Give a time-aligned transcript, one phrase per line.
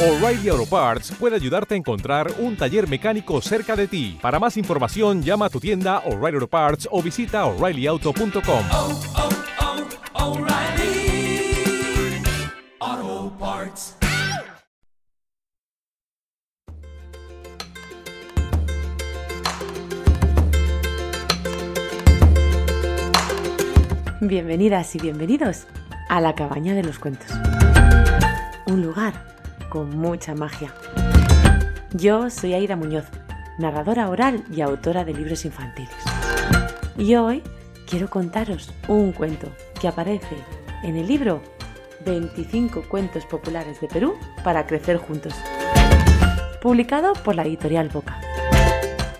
[0.00, 4.16] O'Reilly Auto Parts puede ayudarte a encontrar un taller mecánico cerca de ti.
[4.22, 8.64] Para más información, llama a tu tienda O'Reilly Auto Parts o visita oreillyauto.com.
[8.70, 9.00] oh,
[12.84, 13.96] oh, Parts.
[24.20, 25.66] Bienvenidas y bienvenidos
[26.08, 27.32] a la cabaña de los cuentos.
[28.66, 29.37] Un lugar
[29.68, 30.72] con mucha magia.
[31.92, 33.06] Yo soy Aida Muñoz,
[33.58, 35.94] narradora oral y autora de libros infantiles.
[36.96, 37.42] Y hoy
[37.88, 39.48] quiero contaros un cuento
[39.80, 40.36] que aparece
[40.82, 41.42] en el libro
[42.04, 45.34] 25 cuentos populares de Perú para crecer juntos,
[46.62, 48.20] publicado por la editorial Boca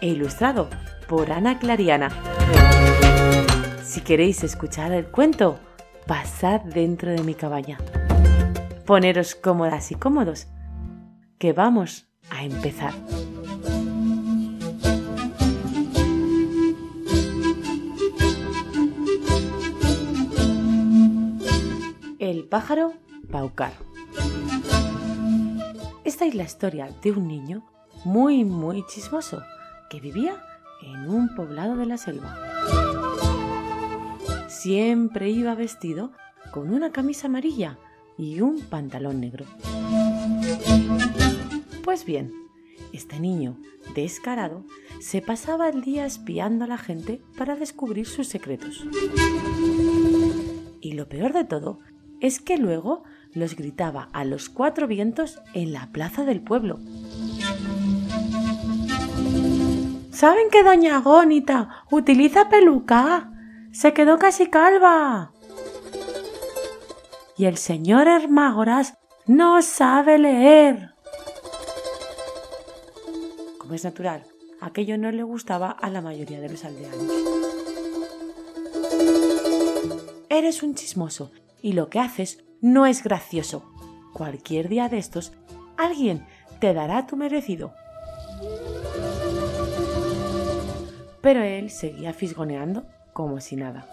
[0.00, 0.69] e ilustrado
[1.08, 2.10] por Ana Clariana.
[3.83, 5.58] Si queréis escuchar el cuento,
[6.06, 7.78] pasad dentro de mi cabaña.
[8.88, 10.47] Poneros cómodas y cómodos,
[11.37, 12.95] que vamos a empezar.
[22.19, 22.95] El pájaro
[23.30, 23.75] Paucar.
[26.05, 27.67] Esta es la historia de un niño
[28.06, 29.42] muy, muy chismoso
[29.91, 30.42] que vivía
[30.80, 32.39] en un poblado de la selva.
[34.48, 36.11] Siempre iba vestido
[36.52, 37.77] con una camisa amarilla
[38.19, 39.47] y un pantalón negro.
[41.84, 42.33] Pues bien,
[42.92, 43.56] este niño,
[43.94, 44.64] descarado,
[45.00, 48.84] se pasaba el día espiando a la gente para descubrir sus secretos.
[50.80, 51.78] Y lo peor de todo
[52.20, 56.78] es que luego los gritaba a los cuatro vientos en la plaza del pueblo.
[60.11, 63.30] ¿Saben que doña Agónita utiliza peluca?
[63.70, 65.33] Se quedó casi calva.
[67.39, 70.91] Y el señor Hermágoras no sabe leer.
[73.58, 74.25] Como es natural,
[74.61, 77.12] aquello no le gustaba a la mayoría de los aldeanos.
[80.29, 81.30] Eres un chismoso
[81.62, 83.73] y lo que haces no es gracioso.
[84.12, 85.33] Cualquier día de estos,
[85.77, 86.27] alguien
[86.58, 87.73] te dará tu merecido.
[91.20, 93.86] Pero él seguía fisgoneando como si nada.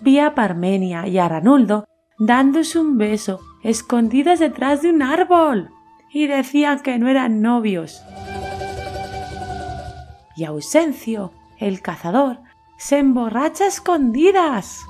[0.00, 1.86] Vi a Parmenia y a Ranuldo
[2.18, 5.70] dándose un beso, escondidas detrás de un árbol,
[6.12, 8.02] y decían que no eran novios.
[10.36, 12.40] Y Ausencio, el cazador,
[12.78, 14.80] se emborracha a escondidas.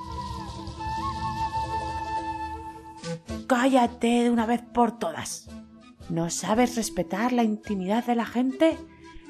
[3.46, 5.48] Cállate de una vez por todas.
[6.08, 8.78] ¿No sabes respetar la intimidad de la gente?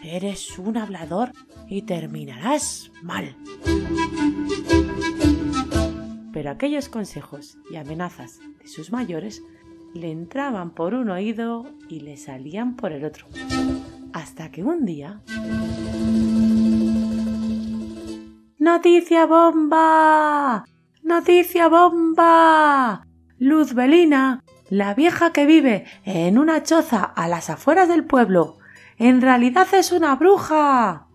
[0.03, 1.33] Eres un hablador
[1.69, 3.37] y terminarás mal.
[6.41, 9.43] Pero aquellos consejos y amenazas de sus mayores
[9.93, 13.27] le entraban por un oído y le salían por el otro.
[14.15, 15.21] Hasta que un día...
[18.59, 20.65] ¡Noticia bomba!
[21.03, 23.07] ¡Noticia bomba!
[23.39, 28.57] Luzbelina, la vieja que vive en una choza a las afueras del pueblo,
[28.97, 31.07] en realidad es una bruja.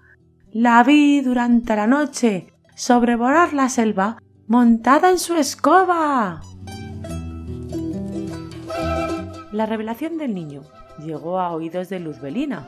[0.52, 6.42] La vi durante la noche sobrevolar la selva montada en su escoba.
[9.52, 10.62] La revelación del niño
[11.00, 12.68] llegó a oídos de Luzbelina,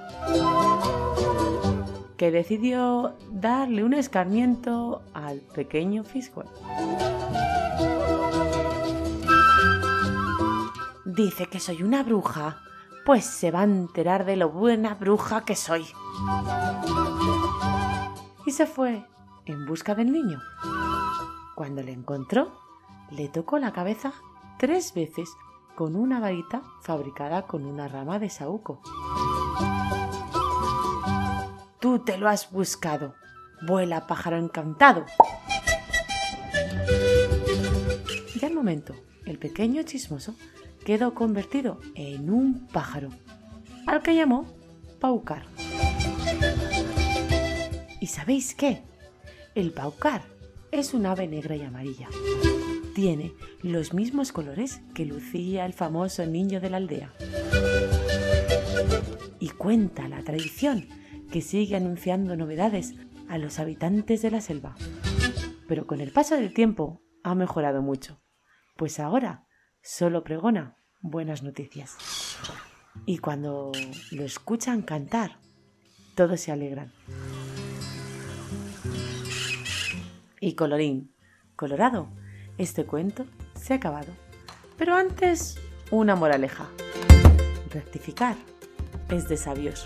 [2.18, 6.48] que decidió darle un escarmiento al pequeño Fiscal.
[11.06, 12.58] Dice que soy una bruja,
[13.06, 15.86] pues se va a enterar de lo buena bruja que soy.
[18.46, 19.06] Y se fue
[19.46, 20.40] en busca del niño.
[21.58, 22.52] Cuando le encontró,
[23.10, 24.14] le tocó la cabeza
[24.60, 25.28] tres veces
[25.74, 28.80] con una varita fabricada con una rama de saúco.
[31.80, 33.16] Tú te lo has buscado.
[33.66, 35.06] Vuela, pájaro encantado.
[38.40, 38.94] Y al momento,
[39.26, 40.36] el pequeño chismoso
[40.86, 43.10] quedó convertido en un pájaro,
[43.88, 44.46] al que llamó
[45.00, 45.48] Paucar.
[48.00, 48.84] ¿Y sabéis qué?
[49.56, 50.37] El paucar
[50.72, 52.08] es un ave negra y amarilla.
[52.94, 57.14] Tiene los mismos colores que lucía el famoso niño de la aldea.
[59.40, 60.88] Y cuenta la tradición
[61.32, 62.96] que sigue anunciando novedades
[63.30, 64.76] a los habitantes de la selva.
[65.68, 68.22] Pero con el paso del tiempo ha mejorado mucho,
[68.78, 69.46] pues ahora
[69.82, 71.98] solo pregona buenas noticias.
[73.06, 73.72] Y cuando
[74.12, 75.40] lo escuchan cantar,
[76.16, 76.94] todos se alegran.
[80.40, 81.12] Y colorín,
[81.56, 82.10] colorado,
[82.58, 83.26] este cuento
[83.56, 84.12] se ha acabado.
[84.78, 85.60] Pero antes,
[85.92, 86.68] una moraleja.
[87.72, 88.36] Rectificar
[89.10, 89.86] es de sabios.